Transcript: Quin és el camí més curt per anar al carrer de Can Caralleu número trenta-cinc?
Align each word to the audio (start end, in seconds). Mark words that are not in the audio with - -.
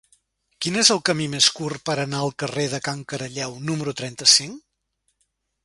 Quin 0.65 0.79
és 0.83 0.89
el 0.95 1.01
camí 1.09 1.27
més 1.33 1.49
curt 1.59 1.83
per 1.89 1.97
anar 2.05 2.23
al 2.27 2.33
carrer 2.45 2.65
de 2.73 2.81
Can 2.89 3.05
Caralleu 3.13 3.55
número 3.69 3.95
trenta-cinc? 4.03 4.61